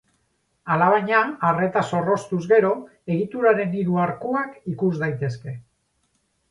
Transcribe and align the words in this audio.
Alabaina, 0.75 1.19
arreta 1.49 1.83
zorroztuz 1.91 2.41
gero, 2.55 2.73
egituraren 3.17 3.77
hiru 3.83 4.01
arkuak 4.09 4.59
ikus 4.75 4.93
daitezke. 5.05 5.59